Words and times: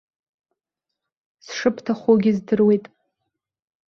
Сшыбҭахугьы 1.45 2.31
здыруеит. 2.37 2.85